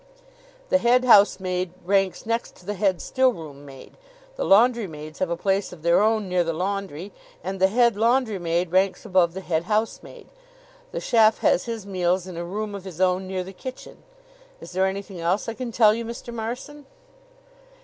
[0.69, 3.97] The head housemaid ranks next to the head stillroom maid.
[4.35, 7.11] The laundry maids have a place of their own near the laundry,
[7.43, 10.27] and the head laundry maid ranks above the head housemaid.
[10.91, 14.01] The chef has his meals in a room of his own near the kitchen.
[14.59, 16.33] Is there anything else I can tell you, Mr.
[16.33, 16.87] Marson?"